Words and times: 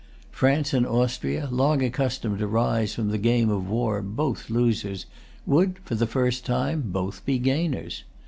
France 0.31 0.73
and 0.73 0.83
Austria, 0.87 1.47
long 1.51 1.83
accustomed 1.83 2.39
to 2.39 2.47
rise 2.47 2.95
from 2.95 3.09
the 3.09 3.19
game 3.19 3.51
of 3.51 3.69
war 3.69 4.01
both 4.01 4.49
losers, 4.49 5.05
would, 5.45 5.77
for 5.85 5.93
the 5.93 6.07
first 6.07 6.43
time, 6.43 6.81
both 6.87 7.23
be 7.23 7.37
gainers. 7.37 8.03